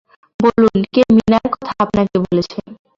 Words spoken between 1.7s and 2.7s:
আপনাকে বলেছে?